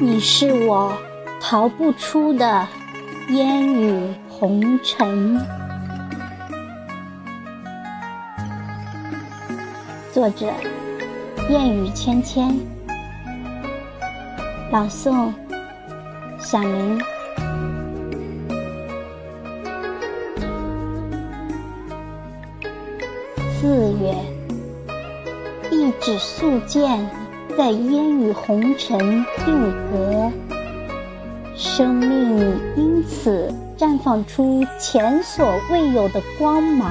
[0.00, 0.92] 你是我
[1.40, 2.66] 逃不出的
[3.28, 5.40] 烟雨红尘。
[10.12, 10.52] 作者：
[11.48, 12.60] 烟雨芊芊，
[14.72, 15.32] 朗诵：
[16.40, 17.00] 小明。
[23.60, 24.14] 四月，
[25.70, 26.98] 一纸素笺。
[27.56, 28.98] 在烟雨红尘
[29.44, 30.32] 定格，
[31.54, 36.90] 生命因此绽放出前所未有的光芒。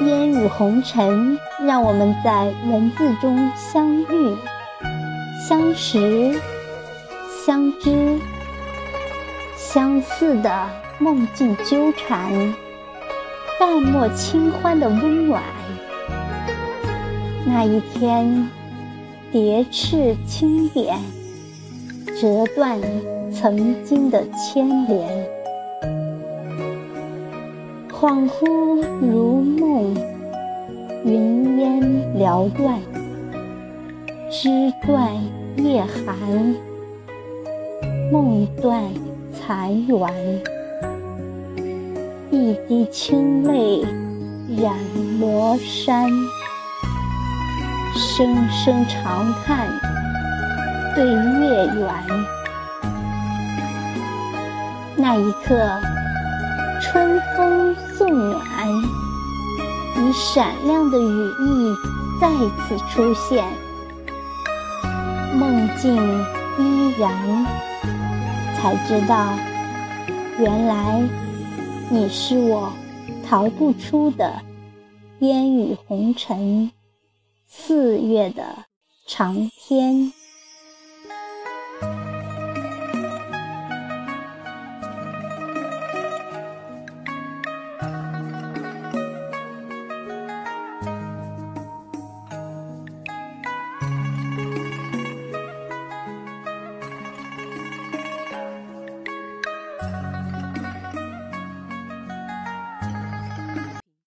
[0.00, 4.36] 烟雨红尘，让我们在文字中相遇、
[5.46, 6.40] 相识、
[7.44, 8.18] 相知，
[9.58, 10.66] 相似的
[10.98, 12.32] 梦境纠缠，
[13.58, 15.42] 淡漠清欢的温暖。
[17.46, 18.48] 那一天，
[19.32, 20.98] 蝶翅轻点，
[22.20, 22.78] 折断
[23.32, 25.26] 曾经的牵连。
[27.90, 29.94] 恍惚如梦，
[31.04, 31.82] 云烟
[32.16, 32.78] 缭乱，
[34.30, 35.12] 枝断
[35.56, 36.54] 叶寒，
[38.12, 38.82] 梦断
[39.32, 40.12] 残垣。
[42.30, 43.82] 一滴清泪
[44.62, 44.74] 染
[45.20, 46.08] 罗衫。
[47.94, 49.68] 声声长叹，
[50.94, 51.88] 对月圆。
[54.96, 55.80] 那一刻，
[56.80, 58.42] 春风送暖，
[59.96, 61.74] 以闪亮的羽翼
[62.20, 63.44] 再次出现。
[65.34, 65.96] 梦境
[66.58, 67.12] 依然，
[68.56, 69.32] 才知道，
[70.38, 71.02] 原来
[71.88, 72.70] 你是我
[73.28, 74.34] 逃不出的
[75.20, 76.70] 烟雨红尘。
[77.52, 78.66] 四月的
[79.08, 80.12] 长天。